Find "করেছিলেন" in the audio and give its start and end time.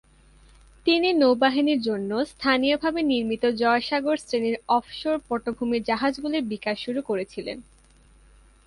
7.01-7.57